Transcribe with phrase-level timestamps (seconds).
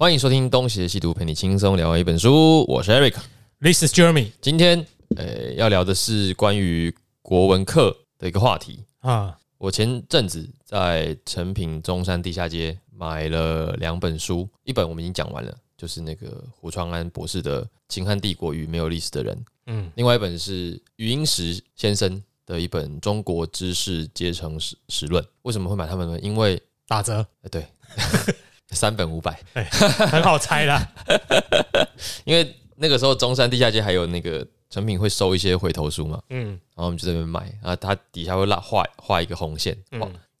[0.00, 2.64] 欢迎收听《东邪西毒》，陪你轻松聊一本书。
[2.68, 4.86] 我是 Eric，This is Jeremy 今天
[5.16, 8.84] 呃要聊的是关于国文课的一个话题。
[9.00, 19.34] 啊，我前阵子在成品中山地下街买了两本书，一本我们已经讲完了，就是那个胡创安博士的《秦汉帝国与没有历史的人》，
[19.66, 25.20] 嗯，另外一本是余英时先生的一本《中国知识阶层史史论》。
[25.42, 26.20] 为什么会买他们呢？
[26.20, 27.66] 因为打折，呃对，
[28.70, 29.42] 三本五百，
[30.10, 30.86] 很好猜啦。
[32.24, 39.76] 因为那个时候中山地下街还有那个成品会收一些回头书嘛，嗯然后我们就在那边买，啊它底下会拉画画一个红线，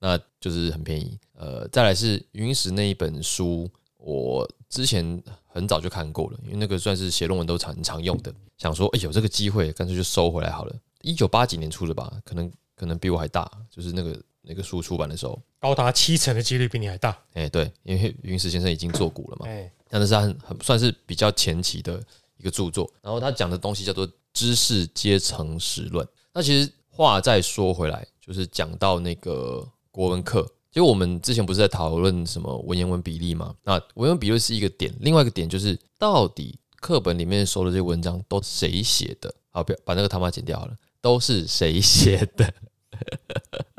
[0.00, 1.18] 那就是很便宜。
[1.34, 10.76] 呃，再来是云石那一本书，我之前很早就看过了，因为那个算是写论文都常常用的，想说，哎、有这个机会，干脆就收回来好了。
[11.02, 17.16] 一九八几年出的吧，可能可能比我还大，就是那个那个书出版的时候，高达七成的几率比你还大。
[17.34, 22.02] 哎、对，因为云石先生已经做古了嘛，哎，但是他很很算是比较前期的
[22.38, 22.90] 一个著作。
[23.02, 26.06] 然后他讲的东西叫做知识阶层史论。
[26.32, 33.54] 那其实话再说回来，就是讲到那个国文课，其实我们之前不是在讨论什么文言文比例嘛？
[33.62, 39.34] 那文言文比例是一个点，另外一个点就是到底课本里面收的这些文章都谁写的？
[39.50, 42.52] 好，不要把那个他妈剪掉好了，都是谁写的？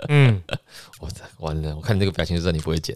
[0.08, 0.42] 嗯，
[1.00, 2.96] 我操，完了，我看你这个表情就知道你不会剪。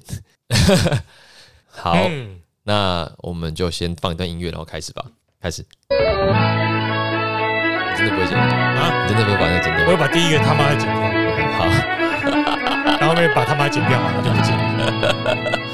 [1.68, 5.06] 好，嗯那我们就先放一段音乐，然后开始吧。
[5.42, 5.66] 开始。
[7.92, 8.38] 你真的不会剪？
[8.38, 9.86] 啊，你真的不会把那个剪掉？
[9.86, 10.96] 我会把第一个他妈的剪掉，
[11.58, 11.66] 好，
[13.00, 14.64] 然后后面把他妈剪掉，好了就不剪了。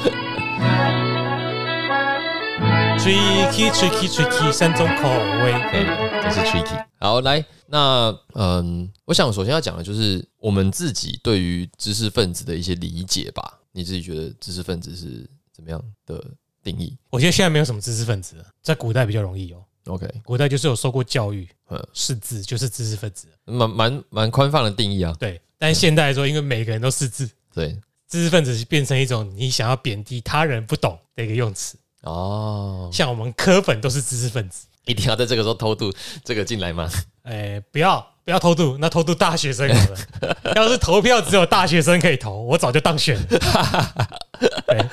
[3.00, 5.08] Tricky tricky tricky 三种口
[5.42, 5.52] 味。
[5.52, 6.84] 哎，这是 tricky。
[6.98, 13.58] 好，来，那嗯，我想首先要讲的就是我们自己对于知识分子的一些理解吧。
[13.72, 16.20] 你自己觉得知识分子是怎么样的
[16.60, 19.64] 定义我觉得现在没有什么知识分子了，在古代比较容易哦。
[19.84, 23.28] ？OK，古代就是有受过教育嗯，识字就是知识分子。
[23.44, 25.14] 蛮蛮蛮宽泛的定义啊。
[25.20, 27.78] 对，但现代来说，因为每个人都识字，对，
[28.08, 31.78] 知识分子变成一种你想要贬低他人不懂的一个用词。
[32.02, 35.92] 哦，像我们科粉都是知识分子，一定要在这个时候偷渡
[36.24, 36.90] 这个进来吗？
[37.30, 40.54] 哎、不要不要偷渡，那偷渡大学生好了。
[40.56, 43.26] 要是投票只有大学生可以投，我早就当选了。
[44.66, 44.84] 对，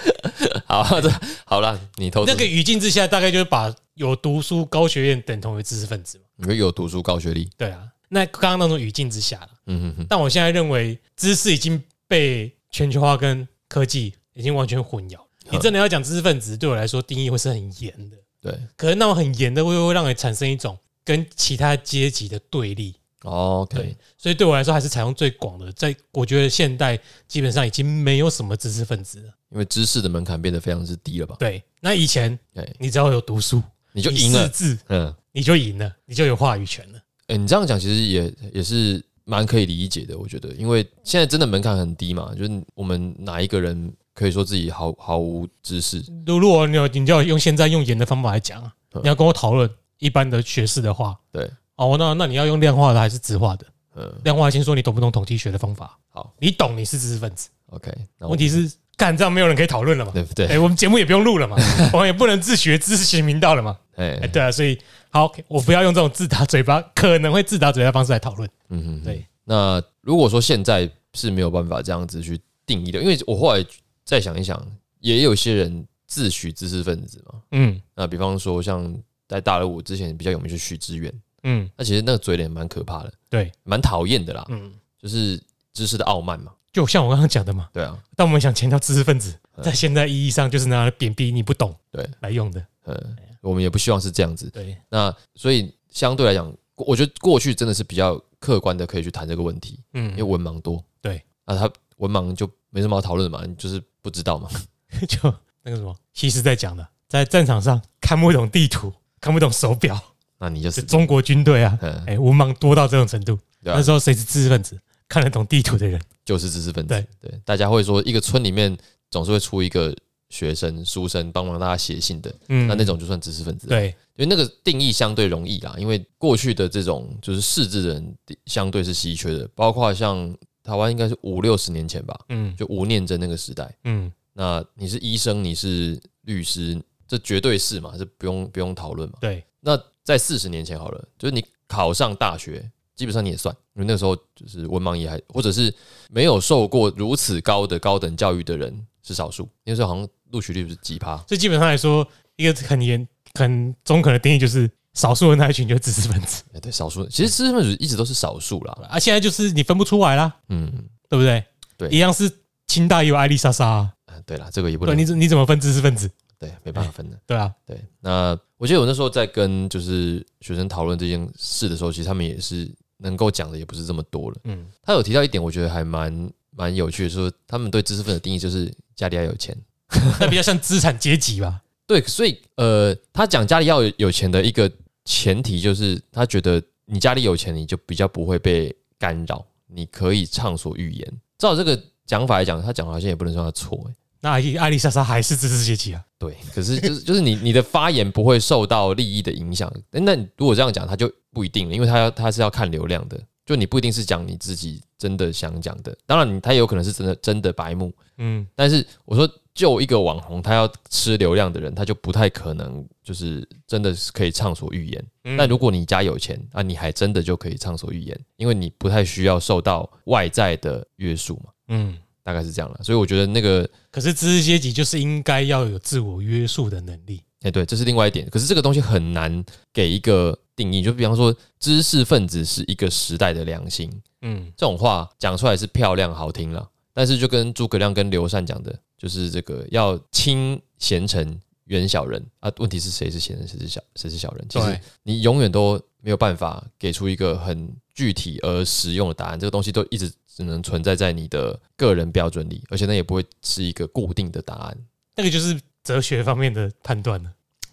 [0.65, 1.11] 好，这
[1.45, 6.23] 好了，你投那个语境之下，大概就是把有读书高学院等同于知识分子嘛。
[6.35, 9.49] 你会有读书高学历，对啊，那刚刚那种语境之下了。
[9.65, 15.17] 嗯哼哼，但我现在认为，知识已经被全球化跟科技已经完全混淆。
[15.49, 18.17] 你真的要讲知识分子，对我来说定义会是很严的。
[18.41, 22.93] 对，可是那种很严的，会会让你产生一种跟其他阶级的对立。
[23.23, 25.71] 哦，OK，对，所以对我来说还是采用最广的。
[25.71, 29.33] 在我觉得现代基本上已经没有什么知识分子了。
[29.49, 31.37] 因为知识的门槛变得非常之低了吧？
[31.39, 33.63] 对，那以前对，你只要有读书，
[33.93, 34.51] 你就赢了你识。
[34.51, 36.99] 字，嗯，你就赢了，你就有话语权了。
[37.27, 46.03] 哎、你这样讲其实也也是蛮可以理解的，我觉得，因为现在真的门槛很低嘛，就是我们哪一个人可以说自己毫毫无知识？
[46.25, 49.69] 如如果你有，你就要用现在用演的方法来讲啊，嗯你要跟我讨论
[49.99, 53.65] 一般的学士的话，对，哦，那那你要用量化的还是质化的？
[53.95, 57.49] 嗯，量化先说你懂不懂统计学的方法，好你懂你是知识分子。
[57.71, 60.11] ，OK，问题是，干这样没有人可以讨论了嘛？
[60.13, 60.45] 对不对？
[60.47, 61.57] 哎，我们节目也不用录了嘛，
[61.93, 63.77] 我们也不能自学知识型频道了嘛？
[63.97, 64.77] 哎、哎，对啊，所以
[65.09, 68.47] 好，我不要用这种自打嘴巴，可能会自打嘴巴的方式来讨论。
[68.69, 73.65] 嗯哼哼，对，那如果说现在是没有办法这样子去定义的，因为我后来
[74.05, 74.63] 再想一想，
[74.99, 77.41] 也有些人自诩知识分子嘛。
[77.51, 78.95] 嗯那比方说像
[79.27, 85.41] 在大陆，我之前比较有名是许知远，嗯，那其实那个嘴脸蛮可怕的，对，蛮讨厌的啦，嗯，就是
[85.73, 86.53] 知识的傲慢嘛。
[86.71, 92.63] 就像我刚刚讲的嘛，对啊，但我们想强调知识分子，嗯在现在意义上就是拿来贬低你不懂对，来用的。
[92.83, 92.95] 呃，
[93.41, 94.49] 我们也不希望是这样子。
[94.51, 100.83] 对，那所以相对来讲，我觉得过去真的是比较客观的可以去谈这个问题，嗯因为嗯，文盲多。
[101.01, 104.47] 对，那他文盲就没什么好讨论的嘛，你就是不知道嘛。
[105.07, 105.33] 就
[105.63, 108.93] 那个什么，西施在讲的，在战场上看不懂地图，
[109.27, 110.01] 看不懂手表，
[110.39, 113.37] 那你就是是中国军队啊，嗯，哎，文盲多到这种程度。
[113.61, 114.79] 对啊那，时候谁是知识分子？
[115.09, 116.01] 看得懂地图的人。
[116.23, 116.93] 就是知识分子。
[116.93, 118.73] 对对，大家会说一个村里面
[119.11, 119.93] 总是会出一个
[120.29, 128.15] 学生、书生帮忙大家写信的，嗯那那种就算知识分子。，对，因为那个定义相对容易啦，因为过去的这种就是识字的人
[128.45, 130.33] 相对是稀缺的，包括像
[130.63, 133.69] 台湾应该是五六十年前吧，嗯就吴念真那个时代。
[133.83, 139.15] 嗯那你是医生，你是律师，这绝对是嘛，这不用不用讨论嘛。
[139.21, 145.73] 对，那在四十年前好了，就是你考上大学，基本上你也算，因为那个时候就是文盲也还，或者是
[146.09, 158.99] 没有受过如此高的高等教育的人，是少数，那时候好像录取率是几趴，所以基本上来说，一个很严、很中肯的定义就是少数的那一群就是知识分子 哎，对，少数，其实知识分子一直都是少数啦，啊。
[158.99, 160.71] 现在就是你分不出来啦，嗯，
[161.09, 161.43] 对不对？
[161.77, 162.31] 对一样是
[162.65, 166.09] 清大也有艾丽莎莎、啊，啊对啦，这个也不对，能你怎你怎么分知识分子？
[166.39, 167.19] 对，没办法分的。
[167.25, 174.37] 对啊，对，那我记得我那时候在跟就是学生讨论这件事的时候，其实他们也是能够讲的也不是这么多了。
[174.43, 179.55] 嗯，他有提到一点，我觉得还蛮蛮有趣的，说他们对知识分子的定义就是家里要有钱。
[180.19, 181.61] 那比较像资产阶级吧。
[181.87, 184.69] 对，所以呃，他讲家里要有有钱的一个
[185.05, 191.13] 前提就是，他觉得你家里有钱，你就比较不会被干扰，你可以畅所欲言。
[191.37, 196.03] 照这个讲法来讲，他讲的好像也不能说他错、欸，那艾丽莎莎还是知识阶级啊？
[196.17, 199.71] 对，可是就是就是你你的发言不会受到利益的影响。
[199.91, 205.95] 那如果这样讲，他就不一定了，因为他要他是要看流量的，就你不一定是讲你自己真的想讲的。
[206.05, 215.05] 当然你，他也有可能是真的真的白目，嗯，但是我说，就一个网红，他要吃流量的人，他就不太可能就是真的是可以畅所欲言。
[215.25, 221.95] 嗯但如果你家有钱啊，你还真的就可以畅所欲言，因为你不太需要受到外在的约束嘛，嗯，
[222.27, 222.77] 大概是这样了。
[222.83, 227.21] 所以我觉得那个，可是知识阶级就是应该要有自我约束的能力。
[227.43, 228.29] 哎、对，这是另外一点。
[228.29, 233.89] 可是这个东西很难给一个定义，就比方说，知识分子是一个时代的良心，
[234.23, 242.51] 嗯，这种话讲出来是漂亮好听了，但是就跟诸葛亮跟刘禅讲的，就是这个要亲贤臣，远小人啊。
[242.57, 244.45] 问题是谁是贤人，谁是小谁是小人？
[244.49, 254.77] 其实，你永远都没有办法给出一个很具体而实用的答案，这个东西都一直只能存在在你的个人标准里，而且那也不会是一个固定的答案。
[255.17, 257.29] 那个就是哲学方面的判断了，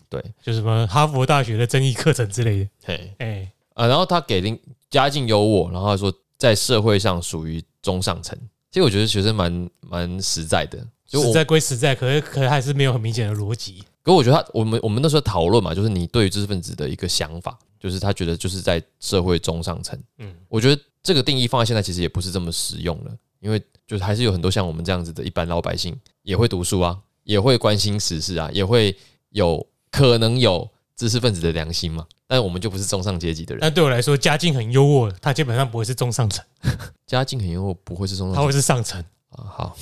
[0.08, 2.70] 对，就什么哈佛大学的争议课程之类的。
[2.84, 4.58] 嘿，哎，啊，然后他给零
[4.90, 8.36] 家境优渥，然后他说在社会上属于中上层。
[8.72, 13.84] 其实我觉得学生蛮蛮实在的，就实在归实在，可是可是还是没有很明显的逻辑。
[14.02, 19.98] 可我觉得他，我们我们那时候讨论嘛，就是你对于知识分子的一个想法，就是他觉得就是在社会中上层。
[20.16, 28.96] 嗯，我觉得这个定义放在现在其实也不是这么实用了，因为就是还是有很多像我们这样子的一般老百姓也会读书啊，也会关心时事啊，也会
[29.28, 30.66] 有可能有
[30.96, 36.42] 知识分子的良心嘛，但我们就不是中上阶级的人，但对我来说，家境很优渥，他基本上不会是中上层，
[37.06, 38.98] 家境很优渥，不会是中上他会是上层。
[39.28, 39.44] 啊。
[39.44, 39.76] 好，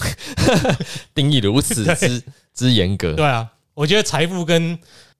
[1.15, 2.23] 定义如此 之
[2.53, 4.77] 之严格，对啊，我觉得财富跟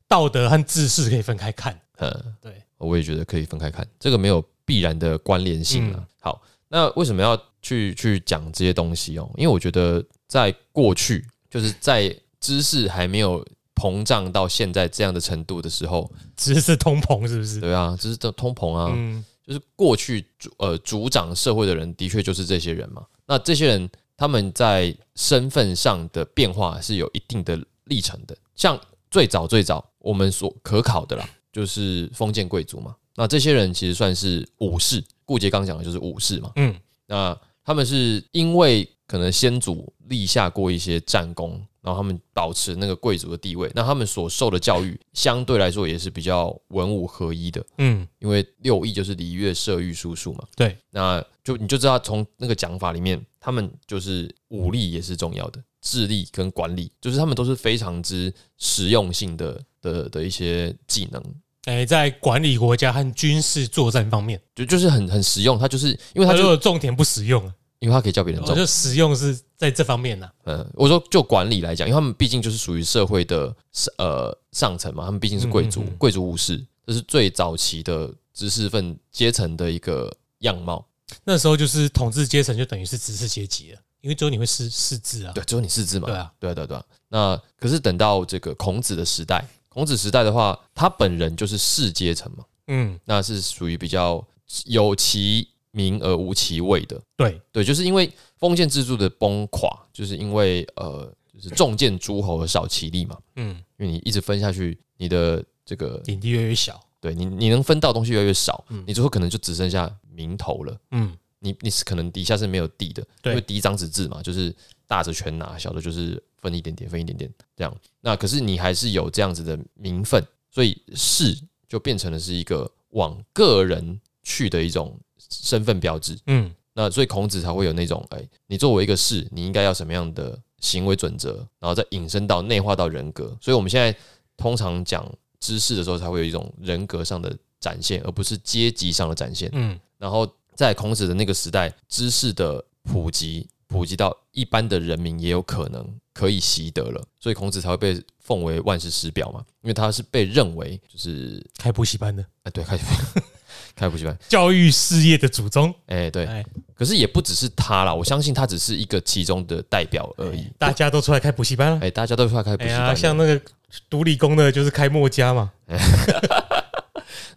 [0.09, 1.79] 道德和知识可以分开看。
[1.99, 2.35] 嗯。
[2.41, 5.97] 对，我也觉得可以分开看，这个没有必然的关联性啊。
[5.99, 9.31] 嗯好，那为什么要去去讲这些东西哦？
[9.37, 13.45] 因为我觉得在过去，就是在知识还没有
[13.75, 17.61] 膨胀到现在这样的程度的时候，知识通膨是不是？
[17.61, 23.05] 对啊，知识的通膨啊，嗯，就是过去主呃主掌社会的人，的确就是这些人嘛。
[23.27, 28.37] 那这些人他们在身份上的变化是有一定的历程的。
[28.55, 28.79] 像
[29.11, 32.97] 最早最早我们所可考的啦，就是封建贵族嘛。
[33.15, 36.53] 那这些人其实算是武士，顾杰刚讲的就是武士嘛。
[36.57, 36.75] 嗯，
[37.07, 47.63] 那他们是因为可能先祖立下过一些战功，然后他们保持那个贵族的地位，那他们所受的教育相对来说也是比较文武合一的。
[47.77, 61.23] 嗯，因为六艺就是礼乐射御书数嘛，对，那就你就知道从那个讲法里面，他们就是武力也是重要的，智力跟管理，就是他们都是非常之实用性的的的一些技能，
[61.65, 65.59] 哎，在管理国家和军事作战方面，就就是很很实用。
[65.59, 67.43] 他就是因为他就他就重点不实用，
[67.81, 70.31] 因为他可以叫别人做，我就实用是在这方面呐。
[70.45, 73.55] 嗯，我说就管理来讲，因为他们毕竟就是属于社会的
[73.99, 80.87] 呃上层嘛，他们毕竟是贵族嗯嗯嗯，贵族武士，这是最早期的知识分阶层的一个样貌。
[81.25, 85.33] 那时候就是统治阶层就等于是知识阶级了，因为只有你会识识字啊。
[85.35, 86.07] 对，只有你识字嘛。
[86.07, 86.85] 对啊，对啊，对啊对啊。
[87.09, 94.23] 那可是等到这个孔子的时代，孔子时代的话，他本人就是士阶层嘛，嗯，那是属于比较
[94.67, 97.01] 有其名而无其位的。
[97.17, 103.19] 对，对，就是因为封建制度的崩垮，就是因为呃，就是重建诸侯而少其力嘛。
[103.37, 106.81] 嗯，因为你一直分下去，你的这个领地越来越小。
[107.01, 110.79] 对你你能分到的东西越来越少，嗯你最后可能就只剩下名头了。
[110.93, 114.55] 嗯，你你是可能底下是没有地的，对因为第一张纸制嘛，就是
[114.87, 117.77] 大的全拿，小的就是分一点点，分一点点这样。
[118.01, 121.37] 那可是你还是有这样子的名分，所以士
[121.69, 124.97] 就变成了是一个往个人去的一种
[125.29, 126.17] 身份标志。
[126.27, 133.37] 嗯，那所以孔子才会有那种，哎，你作为一个士，你应该要什么样的行为准则，然后再引申到内化到人格。
[133.41, 133.93] 所以我们现在
[134.37, 139.51] 通常讲知识的时候，才会有一种人格上的展现，而不是阶级上的展现。
[139.53, 152.25] 嗯，然后在孔子的那个时代，知识的普及普及到一般的人民也有可能可以习得了，所以孔子才会被奉为万世师表嘛，因为他是被认为就是开补习班的。
[152.43, 152.79] 哎对开
[153.75, 156.45] 开补习班，教育事业的祖宗，哎对，哎，
[156.75, 160.47] 可是也不只是他啦，我相信他只是一个其中的代表而已。
[160.59, 161.79] 大家都出来开补习班了。
[161.81, 163.41] 哎，大家都出来开补习班的，像那个
[163.89, 165.51] 读理工的，就是开墨家嘛。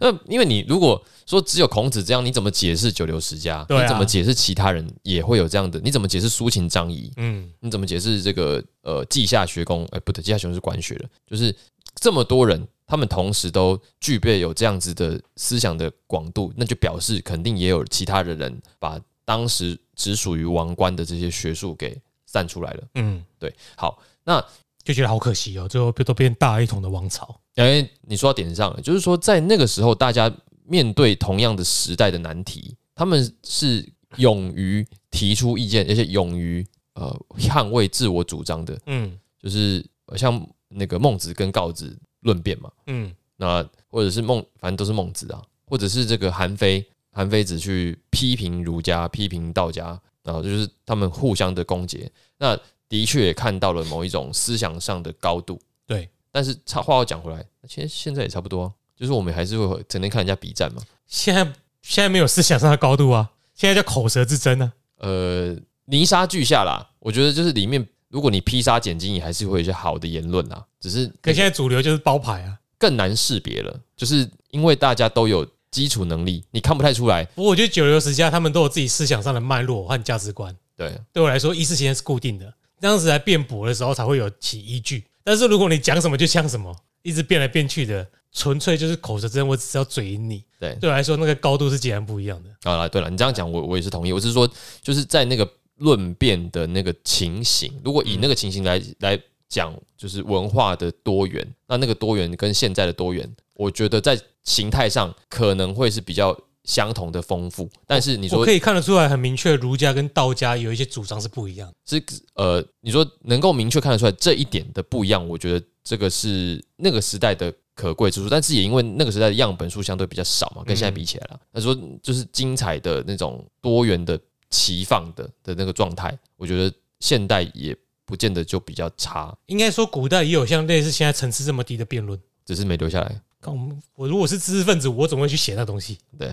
[0.00, 3.58] 那因为你如果说只有孔子这样，你怎么解释九流十家？
[3.68, 5.80] 啊你怎么解释其他人也会有这样的？
[5.80, 7.12] 你怎么解释苏秦、张仪？
[7.16, 9.86] 嗯，你怎么解释这个呃稷下学宫？
[9.92, 11.54] 哎，不对，稷下学宫是管学的，就是
[11.96, 22.82] 这么多人，他们同时都具备有这样子的思想的广度，那就表示肯定也有其他的人把当时只属于王冠的这些学术给散出来了。
[22.94, 24.44] 嗯，对，好，那
[24.86, 27.40] 就觉得好可惜哦，最后都变大一统的王朝。
[27.56, 30.32] 哎，你说到点上了，就是说在那个时候，大家
[30.64, 33.84] 面对同样的时代的难题，他们是
[34.18, 36.64] 勇于提出意见，而且勇于
[36.94, 38.78] 呃捍卫自我主张的。
[38.86, 52.08] 嗯就是呃像那个孟子跟告子论辩嘛，嗯那或者是孟，反正都是孟子啊，或者是这个韩非，韩非子去批评儒家、批评道家，然后就是他们互相的攻讦。
[52.38, 52.56] 那
[52.88, 56.08] 的确也看到了某一种思想上的高度，对。
[56.30, 60.82] 但是差话要讲回来，其实现在也差不多啊、就是我们还是会整天看人家比战嘛。
[61.06, 61.42] 现在
[61.82, 64.72] 现在没有思想上的高度啊，现在叫口舌之争啊。
[64.98, 72.58] 呃，泥沙俱下啦，我觉得就是里面，如果你披沙拣金，也还是会有一些好的言论啦，只是可现在主流就是包牌啊。
[72.78, 77.24] 更难识别了，就是因为大家都有基础能力，你看不太出来。
[77.24, 80.54] 不过我觉得九流十家他们都有自己思想上的脉络和价值观。
[80.76, 85.04] 对，对我来说，意识形态是固定的，这样子来辩驳的时候才会有其依据。
[85.24, 90.44] 但是如果你讲什么就像什么，一直变来变去的，纯粹就是口舌之争，我只是要嘴赢你。
[90.58, 92.50] 对对我来说，那个高度是截然不一样的。
[92.62, 94.12] 好了，对了，你这样讲，我我也是同意。
[94.12, 94.48] 我是说，
[94.82, 99.18] 就是在那个论辩的那个情形，如果以那个情形来来
[99.48, 106.36] 讲，就是文化的多元，那那个多元跟现在的多元，我觉得在形态上可能会是比较
[106.66, 107.70] 相同的丰富。
[107.86, 111.74] 但是你说我可以看得出来，很明确，儒家跟道家有一些主张是不一样的。
[111.86, 112.04] 是
[112.34, 118.28] 呃，你说能够明确看得出来这一点的不一样，我觉得这个是那个时代的可贵之处。
[118.28, 124.20] 但是也因为那个时代的样本数相对比较少嘛，跟现在比起来了，他说就是精彩的那种多元的
[124.50, 132.18] 齐放的的那个状态，我觉得现代也不见得就比较差，应该说，古代也有像类似现在层次这么低的辩论。
[132.44, 133.20] 只是没留下来。
[133.46, 136.28] 看我们，我如果是知识分子，我总会去写那东西，对，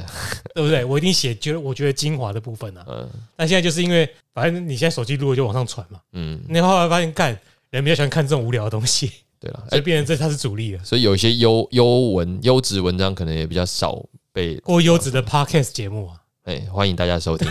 [0.56, 0.84] 对不对？
[0.84, 2.84] 我一定写，觉得我觉得精华的部分啊。
[2.88, 7.38] 嗯但现在就是因为，反正你现在手机录了就往上传嘛，嗯，你后来发现，干
[7.70, 10.84] 人比较喜欢看这种无聊的东西， 对了，所以哎，变成这它是主力了。
[10.84, 17.48] 所以有一些优优文优质文章可能也比较少被过优质的 podcast 节目啊，哎，欢迎大家收听。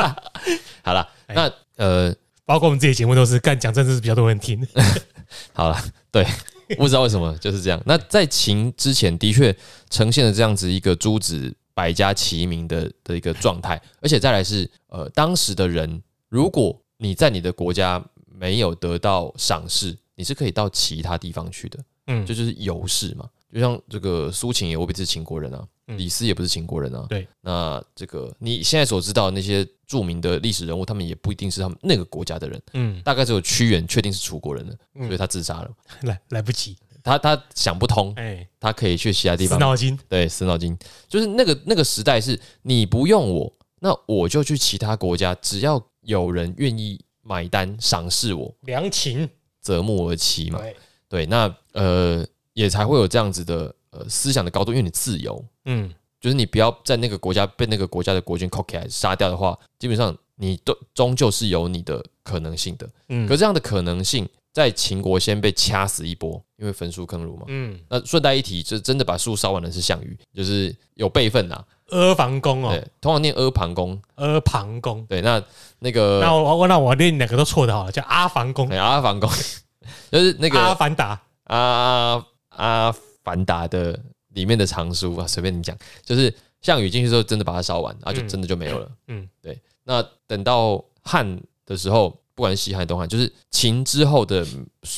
[0.82, 2.14] 好了，哎那呃。
[2.46, 4.64] 包括我们自己节目都是干讲政治是比较多人听。
[5.52, 5.76] 好了，
[6.12, 6.24] 对，
[6.76, 7.80] 不知道为什么就是这样。
[7.86, 9.56] 那在秦之前，的确
[9.88, 23.28] 呈现了这样子一个诸子百家齐名的的一个状态，而且再来是呃，当时的人，如果你在你的国家没有得到赏识，你是可以到其他地方去的，嗯这就是游士嘛。
[23.52, 27.06] 就像这个苏秦也未必是秦国人啊，嗯李斯也不是秦国人啊。
[27.08, 32.60] 对，那这个你现在所知道的那些著名的历史人物，他们也不一定是他们那个国家的人。
[32.74, 35.70] 嗯，大概只有屈原确定是楚国人了，嗯所以他自杀了。
[36.02, 39.58] 来来不及，他他想不通，哎，他可以去其他地方。
[39.58, 40.76] 死脑筋，对，死脑筋，
[41.08, 49.28] 就是那个那个时代是你不用我，那我就去其他国家，只要有人愿意买单赏识我，良禽，
[49.60, 50.58] 择木而栖嘛。
[50.58, 50.76] 对，
[51.08, 52.26] 对，那呃
[52.56, 62.88] 也才会有这样子的呃思想的高度，因为你自由，嗯，就是你不要在那个国家被那个国家的国军扣起来杀掉的话，基本上你都终究是有你的可能性的。
[63.10, 67.44] 嗯可这样的可能性，在秦国先被掐死一波，因为焚书坑儒嘛。
[67.48, 71.62] 嗯，那顺带一提，就真的把树烧完的是项羽，就是有辈分呐。
[71.90, 74.00] 阿房宫哦，对，通常念阿房宫。
[74.14, 75.04] 阿房宫。
[75.06, 75.40] 对，那
[75.80, 79.30] 那个那我我那我念两个都错的好了，叫阿房宫，哎阿房宫，
[80.10, 82.24] 就是那个阿凡达，阿
[82.56, 82.94] 阿
[83.24, 83.98] 凡达的
[84.28, 88.90] 里面的藏书啊，随便你讲，就是项羽进去之后，真的把它烧完，啊，就嗯真的就没有了。
[89.08, 89.58] 嗯，对。
[89.84, 94.44] 那等到汉的时候，不管是西汉、东汉，就是秦之后的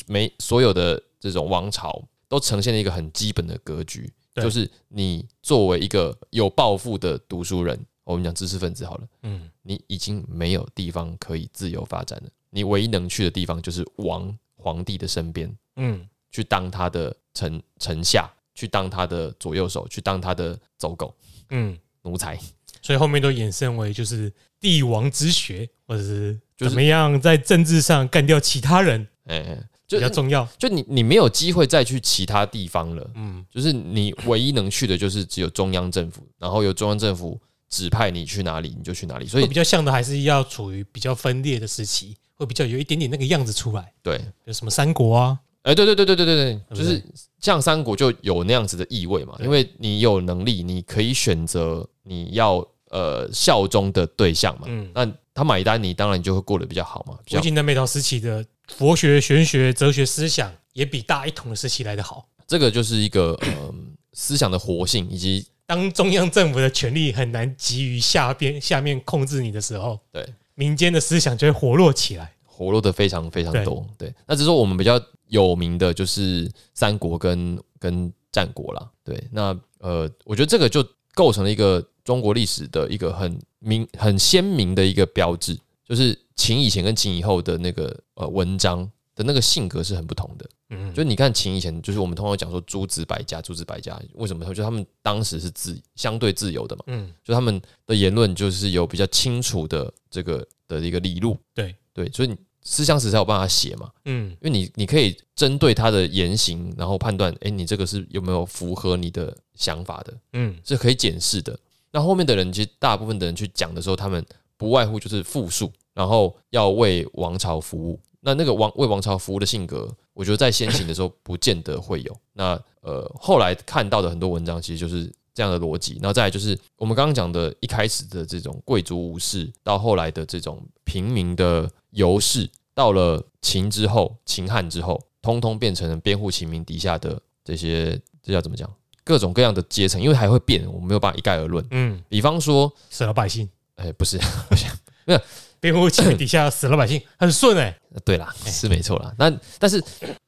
[0.07, 21.13] 每所有的这种王朝，都呈现了一个很基本的格局，就是你作为一个有抱负的读书人，我们讲知识分子好了，嗯，你已经没有地方可以自由发展了，你唯一能去的地方就是王皇帝的身边，嗯，去当他的臣臣下，去当他的左右手，去当他的走狗
[21.49, 22.39] 嗯， 奴才。
[22.81, 30.47] 所以后面都衍生为就是帝王之学，或者是怎么样在政治上干掉其他人，哎、就比较重要。
[30.57, 45.37] 就你你没有机会再去其他地方了，嗯，就是你唯一能去的就是只有中央政府，然后由中央政府指派你去哪里你就去哪里，所以比较像的还是要处于比较分裂的时期，会比较有一点点那个样子出来，对，有什么三国啊，
[45.71, 47.03] 哎、对对对对对对对，就是
[47.39, 62.27] 像三国就有那样子的意味嘛，因为你有能力，你可以选择你要呃效忠的对象嘛，嗯，那他买单你当然就会过得比较好嘛，比较魏晋南北朝时期的佛学、玄学、哲学思想也比大一统的时期来得好。
[62.47, 63.73] 这个就是一个呃
[64.13, 72.33] 思想的活性以及当中央政府的权力很难给予下边下面控制你的时候，对民间的思想就会活络起来。
[72.59, 73.87] 活络的非常非常多。
[73.97, 78.91] 对，那只是说我们比较有名的就是三国跟跟战国啦。
[79.01, 88.83] 对，那呃，我觉得这个就构成了一个中国历史的一个很明很鲜明的一个标志，就是秦以前跟秦以后的那个呃文章
[89.15, 90.49] 的那个性格是很不同的。
[90.71, 94.53] 嗯，就你看秦以前，就是我们通常讲说诸子百家，诸子百家为什么？
[94.53, 111.57] 就他们当时是自相对自由的嘛，嗯，就他们的言论就是有比较清楚的这个的一个理路，对对，所以你思想史才有办法写嘛，嗯，因为你你可以针对他的言行，然后判断，哎，你这个是有没有符合你的想法的，嗯，是可以检视的。
[111.91, 114.23] 那后面的人其实大部分的人去讲的时候，他们
[114.57, 117.99] 不外乎就是复述，然后要为王朝服务。
[118.21, 122.15] 那那个王为王朝服务的性格，我觉得在先行的时候不见得会有。
[122.33, 125.93] 那呃，后来看到的很多文章，其实就是这样的逻辑。
[126.01, 138.69] 然后再来就是我们刚刚讲的，一开始的这种贵族武士，到后来的这种平民的游士，到了秦之后，秦汉之后，通通变成了编户秦民底下的这些，这叫怎么讲？
[139.03, 141.65] 各种各样的阶层，因为还会变，我们没有办法一概而论。
[141.71, 144.19] 嗯，比方说，死老百姓，哎、不是，
[145.05, 145.19] 那
[145.59, 149.13] 边户秦民底下死老百姓 很顺哎、对啦，是没错啦。
[149.17, 149.83] 那但是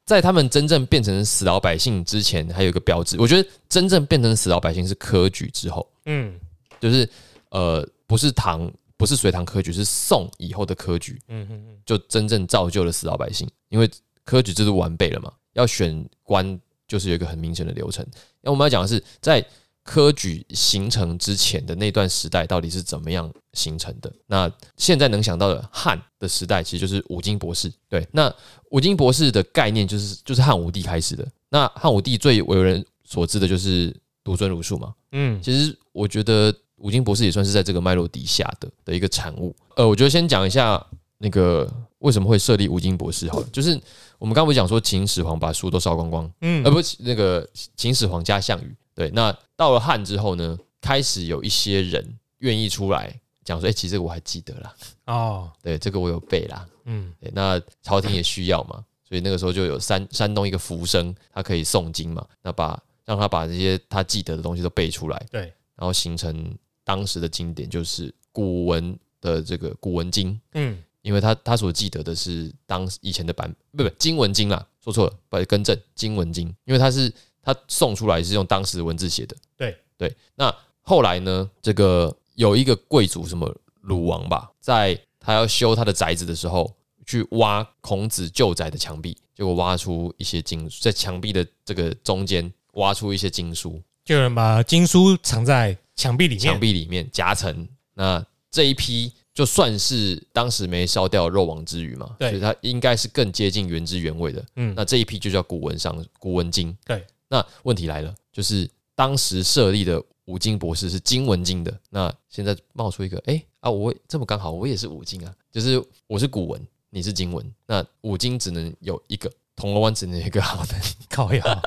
[0.05, 6.39] 在他们真正变成死老百姓之前，还有一个标志，我觉得真正变成死老百姓是科举之后，嗯。
[6.79, 7.07] 就是
[7.51, 8.67] 呃，不是唐，
[9.01, 13.89] 不是隋唐科举，是宋以后的科举，嗯嗯嗯，就真正造就了死老百姓，因为
[14.23, 18.05] 科举制度完备了嘛，要选官就是有一个很明显的流程。
[18.41, 19.43] 那我们要讲的是，在
[19.83, 24.13] 科举形成之前的那段时代到底是怎么样形成的？
[24.27, 27.73] 那现在能想到的汉的时代，其实就是五经博士。
[27.89, 28.31] 对，那
[28.69, 31.27] 五经博士的概念就是就是汉武帝开始的。
[31.49, 33.91] 那汉武帝最为人所知的就是
[34.23, 34.93] 独尊儒术嘛。
[35.13, 39.55] 嗯，其实我觉得五经博士也算是在这个脉络底下的的一个产物。
[39.75, 40.83] 呃，我觉得先讲一下
[41.17, 43.79] 那个为什么会设立五经博士好了，就是
[44.17, 48.75] 我们刚刚不是讲说秦始皇把书都烧光光，嗯，呃，不是那个秦始皇加项羽。
[48.93, 52.05] 对，那到了汉之后呢，开始有一些人
[52.39, 53.15] 愿意出来
[53.45, 65.41] 讲说，哎、其实我还记得啦，哦，对，这个我有背啦，嗯对，那朝廷也需要嘛，所以那个时候就有山山东一个浮生，他可以诵经嘛，那把让他把这些他记得的东西都背出来，对，
[65.75, 70.77] 然后形成当时的经典，就是古文的这个古文经，嗯。
[71.01, 79.35] 因为他他所记得的是当以前的版，不不经文经啦，说错了，不更正经文经，因为他是他送出来是用当时的文字写的。
[79.57, 79.75] 对。
[79.97, 86.71] 对，那后来呢，这个有一个贵族什么鲁王吧，在他要修他的宅子的时候，
[87.05, 97.67] 去挖孔子旧宅的墙壁，结果挖出一些经，在墙壁的这个中间挖出一些经书，就有人把经书藏在墙壁里面，墙壁里面夹层。
[97.93, 102.29] 那这一批就算是当时没烧掉肉王之鱼嘛，对。
[102.31, 104.43] 所以它应该是更接近原汁原味的。
[104.55, 104.73] 嗯。
[104.75, 106.75] 那这一批就叫古文上古文经。
[106.85, 116.59] 对，那问题来了，就是当时设立的五经博士是经文经的，那现在冒出一个，哎、啊，我这么刚好我也是五经啊，就是我是古文，
[116.89, 121.61] 你是经文，那五经只能有一个，铜锣湾只能有一个好男， 靠呀，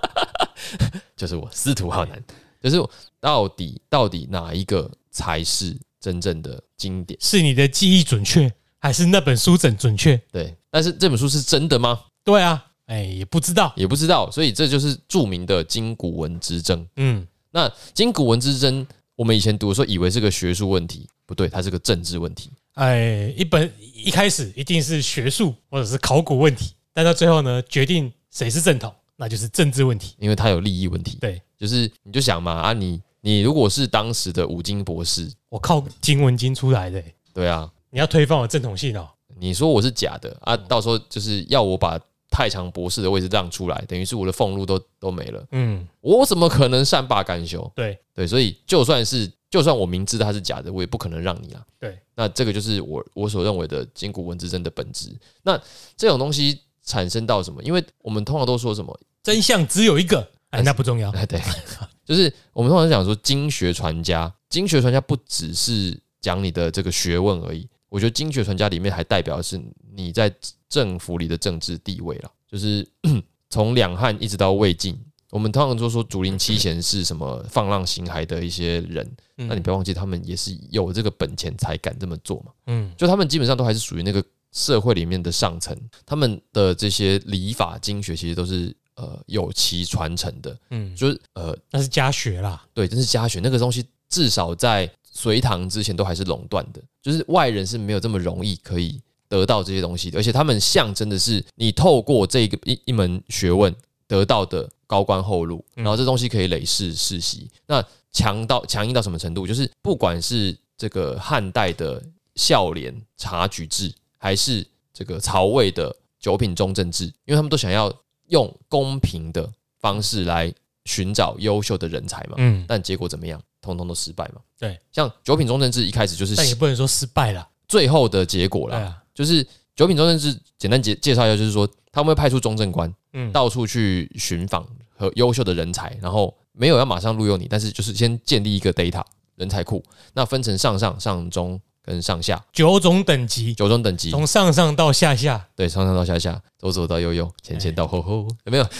[1.16, 2.22] 就是我司徒浩南，
[2.70, 2.88] 就是
[3.20, 7.18] 到底到底哪一个才是真正的经典？
[7.20, 10.16] 是你的记忆准确，还是那本书整准确？
[10.32, 12.04] 对，但是这本书是真的吗？
[12.24, 16.86] 对啊，哎，也不知道，也不知道，所以这就是著名的金古文之争。
[16.96, 22.50] 嗯，那金古文之争，我们以前读的时候以为是个学术问题，不对，它是个政治问题。
[22.74, 30.14] 哎，一本一开始一定是学术或者是考古问题，但到最后呢，决定谁是正统，那就是政治问题。
[30.18, 31.18] 因为它有利益问题。
[31.20, 39.08] 对就是你就想嘛啊你，你如果是当时的五经博士，我靠金文经出来的、欸对啊，你要推翻我正统性哦。
[39.36, 41.98] 你说我是假的啊，到时候就是要我把
[42.30, 47.70] 太常博士的位置让出来，等于是我的俸禄都都没了，嗯，我怎么可能善罢甘休？
[47.74, 51.64] 对对，所以就算是就算我明知它是假的，我也不可能让你啊。
[51.80, 55.12] 对，那这个就是我我所认为的金古文之争的本质。
[55.42, 55.60] 那
[55.96, 57.62] 这种东西产生到什么？
[57.62, 58.98] 因为我们通常都说什么？
[59.22, 61.10] 真相只有一个，哎，那不重要。
[61.12, 61.40] 哎，对，
[62.04, 67.66] 就是我们通常讲说经学传家，经学传家不只是讲你的这个学问而已。
[67.88, 69.60] 我觉得经学传家里面还代表的是
[69.94, 70.30] 你在
[70.68, 72.86] 政府里的政治地位了，就是
[73.48, 74.98] 从两汉一直到魏晋，
[75.30, 82.52] 我们通常都说竹林七贤是什么放浪形骸的一些人，那你不要忘记他们也是有这个本钱才敢这么做嘛。
[82.66, 90.58] 嗯，就他们基本上都还是属于那个社会里面的上层，他们的这些礼法经学其实都是呃有其传承的。
[90.70, 94.90] 嗯，就是呃那是家学啦，对，真是家学那个东西，至少在。
[95.16, 103.72] 隋唐之前都还是垄断的，就是外人是没有这么容易可以得到这些东西的，而且他们象征的是你透过这个一一门学问
[104.08, 107.48] 得到的高官厚禄，然后这东西可以累世世袭。
[107.68, 109.46] 那强到强硬到什么程度？
[109.46, 112.02] 就是不管是这个汉代的
[112.34, 117.94] 孝廉察举制，还是这个曹魏的九品中正制，因为他们都想要
[118.28, 119.46] 用公平的
[119.80, 120.50] 方式来
[120.86, 122.36] 寻找优秀的人才嘛。
[122.38, 123.38] 嗯，但结果怎么样？
[123.60, 124.40] 通通都失败嘛？
[124.58, 127.46] 对，像九品中正制一开始就是，但也不能说失败了。
[127.68, 139.04] 最后的结果啦，就是九品中正制简单介介绍一下，就是说他们会派出中正官，嗯，到处去寻访和优秀的人才，然后没有要马上录用你，但是就是先建立一个 data
[139.36, 139.84] 人才库，
[140.14, 148.66] 那分成上上上中跟上下九种等级，九种等级从上上到下下，对，上上到下下，左左到右右，前前到后后，有没有？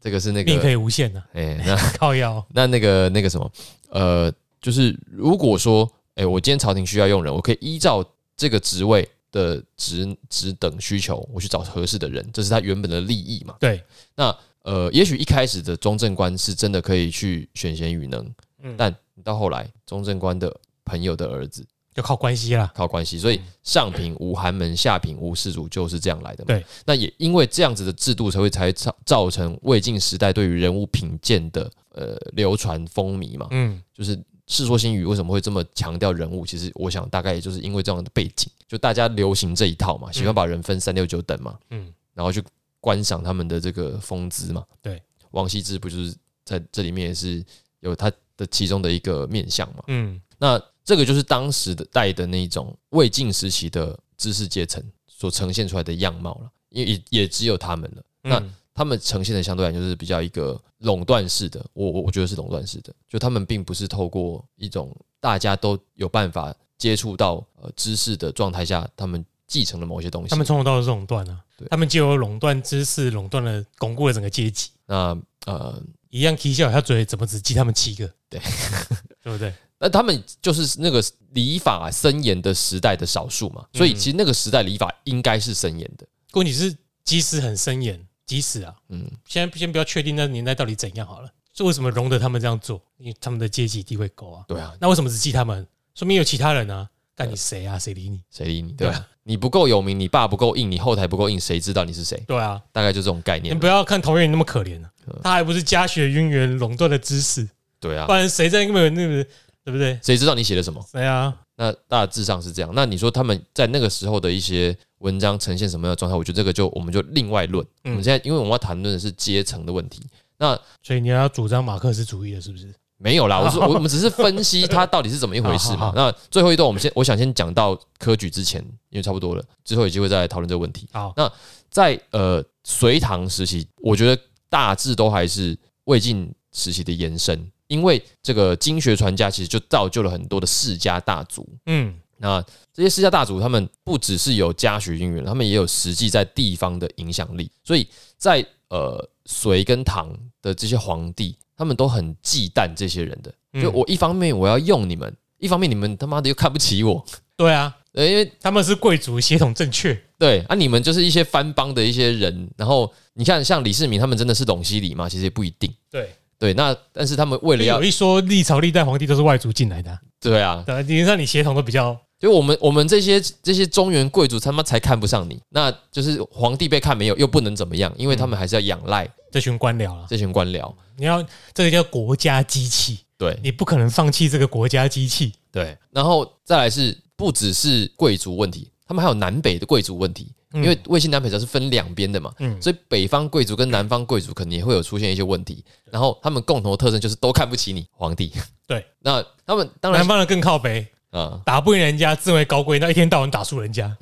[0.00, 3.50] 这个是那个命可以无限的，哎， 那靠腰，那那个那个什么，
[3.90, 8.04] 呃，就是如果说，哎，我今天朝廷需要用人，我可以依照
[8.36, 13.54] 这个职位的职职等需求，我去找合适的人，这是他原本的利益嘛？
[13.60, 13.82] 对。
[14.14, 21.64] 那呃，也许一开始的中正官是真的可以去选贤与能，嗯，但到后来，中正官的朋友的儿子。
[21.96, 26.44] 就靠关系啦，靠关系，所以上品无寒门，下品无士族，就是这样来的。
[26.44, 33.48] 对，那也因为这样子的制度，才会才造造成魏晋时代对于人物品鉴的呃流传风靡嘛。
[33.50, 34.14] 嗯，就是
[34.46, 36.44] 《世说新语》为什么会这么强调人物？
[36.44, 41.58] 其实我想大概也就是因为这样的背景，就大家流行这一套嘛，喜欢把人分三六九等嘛。
[41.70, 42.44] 嗯，然后去
[42.78, 44.62] 观赏他们的这个风姿嘛。
[44.82, 47.42] 对，王羲之不就是在这里面也是
[47.80, 49.82] 有他的其中的一个面相嘛。
[49.86, 50.62] 嗯，那。
[50.86, 58.02] 这个就是当时的代的那种魏晋时期的知识阶层所呈现出来的样貌了，因为也也只有他们了。
[58.22, 58.40] 那
[58.72, 70.28] 他们呈现的相对来就是比较一个垄断式的，我我我觉得是垄断式的，就他们并不是透过一种大家都有办法接触到呃知识的状态下，他们继承了某些东西。
[70.28, 74.70] 他们从头到尾是垄断啊，他们就有垄断知识，垄断了巩固了整个阶级。
[74.86, 78.08] 那呃，一样 K 笑他嘴，怎么只记他们七个？
[78.30, 78.40] 对，
[79.20, 79.52] 对不对？
[79.78, 86.06] 那他们就是那个礼法森严的时代的少数嘛，所以其实那个时代礼法应该是森严的。
[86.32, 91.28] 问题是，即使很森严，即使啊，嗯，现在先不要确定那年代到底怎样好了。
[91.52, 92.82] 就为什么容得他们这样做？
[92.98, 94.44] 因为他们的阶级地位高啊。
[94.46, 95.66] 对啊，那为什么只记他们？
[95.94, 96.88] 说明有其他人啊？
[97.14, 97.78] 但你谁啊？
[97.78, 98.20] 谁理你？
[98.30, 98.72] 谁理你？
[98.72, 102.22] 对啊，你不够有名，你爸不够硬，你后台不够硬，谁知道你是谁？
[102.26, 103.54] 对啊，大概就这种概念。
[103.54, 104.90] 你不要看陶渊明那么可怜啊，
[105.22, 107.48] 他还不是家学渊源，垄断了知识。
[107.80, 109.26] 对啊，不然谁在那个那个？
[109.66, 109.98] 对不对？
[110.00, 110.80] 谁知道你写的什么？
[110.92, 112.70] 对啊，那大致上是这样。
[112.72, 116.16] 那你说他们在那个时候的一些文章呈现什么样的状态？
[116.16, 117.66] 我觉得这个就我们就另外论。
[117.82, 120.00] 我们现在因为我们要谈论的是阶层的问题，
[120.38, 122.72] 那所以你要主张马克思主义的是不是？
[122.98, 125.92] 没有啦，我说 我们只是分析它到底是怎么一回事嘛。
[125.96, 130.88] 那最后一段我们先，我想先讲到科举之前，因为差不多了，之后有机会再来讨论这个问题。
[130.92, 131.28] 好，那
[131.68, 137.50] 在呃隋唐时期，我觉得大致都还是魏晋时期的延伸。
[137.68, 141.46] 因为这个经学传家，其实就造就了很多的世家大族。
[141.66, 142.40] 嗯，那
[142.72, 147.50] 这些世家大族，他们不只是有家学渊源，他们也有实际在地方的影响力。
[147.64, 153.32] 所以在呃隋跟唐的这些皇帝，他们都很忌惮这些人的。
[153.60, 157.04] 就我一方面我要用你们，一方面你们他妈的又看不起我。
[157.36, 159.98] 对啊，因为他们是贵族，血统正确。
[160.18, 162.48] 对啊，你们就是一些藩邦的一些人。
[162.56, 165.08] 然后你看，像李世民他们真的是陇西里吗？
[165.08, 165.72] 其实也不一定。
[165.90, 166.14] 对。
[166.38, 183.38] 对，那但是他们为了要有一说历朝历代皇帝都是外族进来的，对啊，对，理论上你协同都比较，就我们我们这些这些中原贵族他妈才看不上你，那就是皇帝被看没有又不能怎么样，因为他们还是要仰赖这群官僚了，这群官僚，你要这个叫国家机器，对。
[183.42, 190.32] 你不可能放弃这个国家机器，对，然后再来是不只是贵族问题，他们还有南北的贵族问题。
[190.56, 195.64] 因为魏晋南北朝是分两边的嘛，所以北方贵族跟南方贵族可能也会有出现一些问题。
[195.90, 198.32] 然后他们共同的特征就是都看不起你皇帝。
[198.66, 203.96] 对，那他们当然南方人更靠北，啊，打不赢人家，自为高贵，那一天到晚打输人家，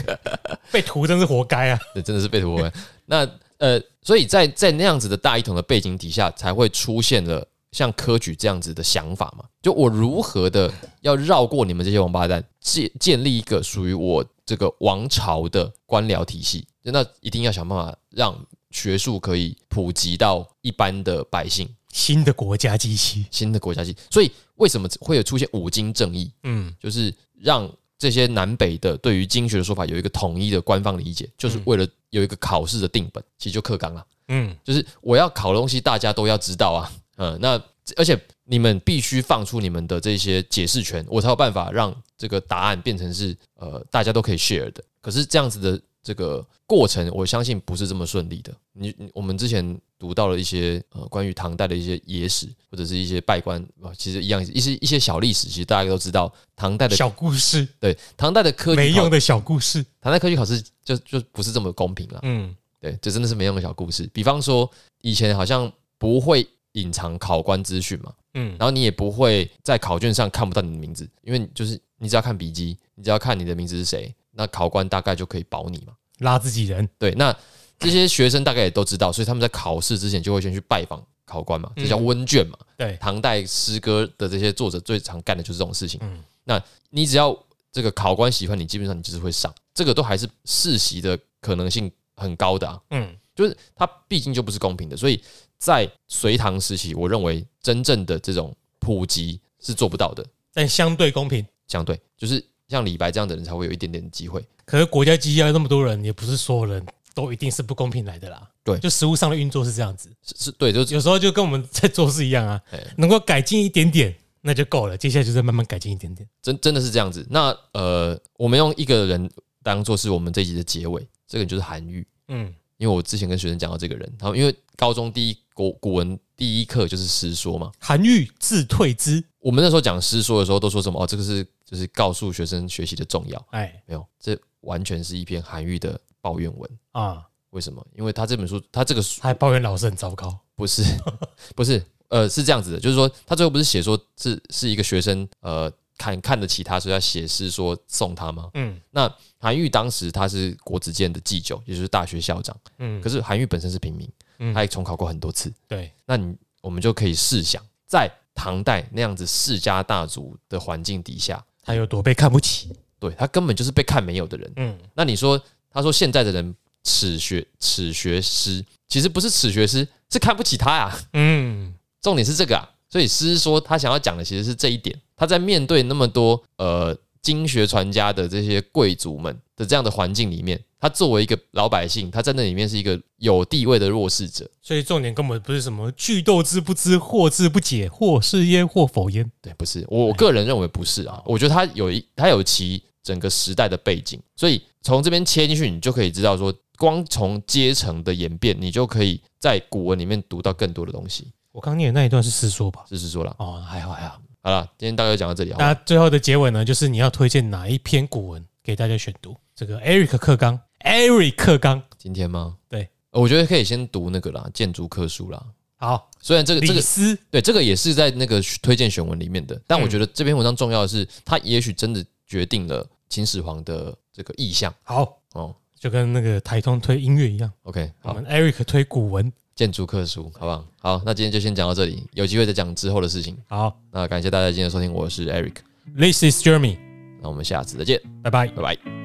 [0.70, 1.80] 被屠真是活该啊！
[1.94, 2.58] 这真的是被屠。
[3.04, 3.28] 那
[3.58, 7.46] 呃，所以在在那样子的大一统的背景底下，才会出现了
[7.76, 9.44] 像科举这样子的想法嘛？
[9.60, 18.34] 就我如何的要绕过你们这些王八蛋，建建立一个属于我这个王朝的官僚体系，那一定要想办法让
[18.70, 21.68] 学术可以普及到一般的百姓。
[21.92, 26.32] 新的国家机器，新的国家机，所以为什么会有出现五经正义？
[26.44, 37.60] 嗯，就是让这些南北的对于经学的说法有一个统一的官方理解，就是为了有一个考试的定本，其实就课纲了，嗯，就是我要考的东西大家都要知道啊，嗯，那
[37.96, 44.82] 而且你们必须放出你们的这些解释权，我才有办法让这个答案变成是呃大家都可以 share 的。
[45.00, 48.52] 可是这样子的这个过程，我相信不是这么顺利的。
[48.72, 62.18] 你你我们之前读到了一些呃关于唐代的一些野史，或者是一些拜官啊，其实一样一些一些小历史，其实大家都知道唐代的小故事，对唐代的科没用的小故事，唐代科举考试就就不是这么公平了。
[62.24, 64.10] 嗯，对，这真的是没用的小故事。
[64.12, 64.68] 比方说，
[65.02, 66.46] 以前好像不会
[66.76, 75.94] 隐藏考官资讯嘛，嗯，然后你也不会在考卷上看不到你的名字，因为你就是你只要看笔记，你只要看你的名字是谁，那考官大概就可以保你嘛。
[76.20, 77.34] 拉自己人，对，那
[77.78, 82.58] 这些学生大概也都知道，所以他们在考试之前就会先去拜访考官嘛，这叫问卷嘛。
[82.76, 85.98] 对，唐代诗歌的这些作者最常干的就是这种事情。
[86.02, 87.36] 嗯那你只要
[87.72, 92.80] 这个考官喜欢你，基本上你就是会上，这个都还是世袭的可能性很高的啊。
[92.90, 95.22] 嗯，就是它毕竟就不是公平的，所以
[95.58, 100.26] 在隋唐时期，我认为真正的这种普及是做不到的。
[100.52, 101.46] 但相对公平。
[101.68, 104.40] 相对就是像李白这样的人才会有一点点机会。
[104.64, 108.48] 可是国家机要那么多人，也不是所有人都一定是不公平来的啦。
[108.62, 116.28] 对就实物上的运作是这样子，是是对，就是有时候就跟我们在做事一样啊哎，能够改进一点点那就够了，接下来就再慢慢改进一点点。
[116.40, 117.26] 真真的是这样子。
[117.28, 119.28] 那呃，我们用一个人
[119.64, 122.06] 当做是我们这一集的结尾，这个就是韩愈。
[122.28, 136.70] 嗯，因为我之前跟学生讲到这个人，然后因为高中第一国古文第一课就是诗说嘛，韩愈自退之，我们那时候讲诗说的时候都说什么哦，这个是就是告诉学生学习的重要，哎没有，这完全是一篇韩愈的抱怨文。
[136.92, 137.84] 啊，为什么？
[137.96, 140.38] 因为他这本书，他这个书还抱怨老师很糟糕。
[140.54, 140.82] 不是
[141.54, 148.50] 不是呃是这样子的，就是说他最后不是写说是是一个学生呃看看得起他，所以要写诗说送他吗？
[148.54, 155.52] 嗯那韩愈当时他是国子监的祭酒，也就是大学校长，嗯可是韩愈本身是平民，嗯他也重考过很多次。
[155.66, 162.76] 对，那你我们就可以试想，在唐代那样子世家大族的环境底下，他有多被看不起。
[162.98, 164.52] 对他根本就是被看没有的人。
[164.56, 172.70] 嗯那你说，他说现在的人耻学耻学诗，其实不是耻学诗，是看不起他呀、嗯，重点是这个啊。
[172.96, 174.98] 所以诗说他想要讲的其实是这一点。
[175.14, 184.50] 他在面对那么多呃经学传家的这些贵族们的这样的环境里面，他作为一个老百姓，他在那里面是一个有地位的弱势者。
[184.62, 189.30] 所以重点根本不是什么句斗之不知，或之不解，或是焉，或否焉。
[189.42, 201.30] 对，不是我我个人认为不是啊，我觉得他有一他有其整个时代的背景，所以从这边切进去，你就可以知道说，光从阶层的演变，你就可以在古文里面读到更多的东西。
[201.56, 202.84] 我刚念的那一段是诗说吧？
[202.86, 204.20] 是是说了，哦，还好还好。
[204.42, 209.34] 好了，今天大概就讲到这里好那最后的结尾呢，就是你要推荐哪一篇古文给大家选读？
[209.54, 212.58] 这个 Eric 克刚，Eric 克刚，今天吗？
[212.68, 215.42] 对呃，我觉得可以先读那个啦，建筑课书啦。
[215.76, 225.56] 好，虽然这个这个李斯，对这个也是在那个推荐选文里面的，但我嗯觉得这篇文章重要的是，它也许真的决定了秦始皇的这个意向好，哦。
[225.78, 229.32] 就跟那个台通推音乐一样，OK，好，我们 Eric 推古文。
[229.56, 230.64] 建筑课书，好不好？
[230.78, 233.36] 好，那今天就先讲到这里，有机会再讲之后的事情。
[233.48, 236.76] 好那感谢大家今天的收听，我是 Eric，，This is Jeremy，
[237.22, 238.46] 那我们下次再见，拜拜。
[238.48, 238.95] 拜拜。